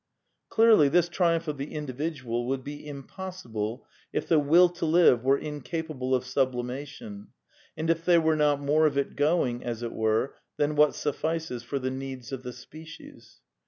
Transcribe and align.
Clearly, 0.49 0.89
this 0.89 1.07
triumph 1.07 1.47
of 1.47 1.57
the 1.59 1.73
individual 1.75 2.47
would 2.47 2.63
be 2.63 2.87
im 2.87 3.03
possible 3.03 3.85
if 4.11 4.27
the 4.27 4.39
Will 4.39 4.67
to 4.67 4.85
live 4.87 5.23
were 5.23 5.37
incapable 5.37 6.15
of 6.15 6.25
sublimation, 6.25 7.27
and 7.77 7.87
if 7.87 8.03
there 8.03 8.19
were 8.19 8.35
not 8.35 8.59
more 8.59 8.87
of 8.87 8.97
it 8.97 9.15
going, 9.15 9.63
as 9.63 9.83
it 9.83 9.91
were, 9.93 10.33
than 10.57 10.75
what 10.75 10.95
suffices 10.95 11.61
for 11.61 11.77
the 11.77 11.91
needs 11.91 12.31
of 12.31 12.41
the 12.41 12.51
species. 12.51 13.41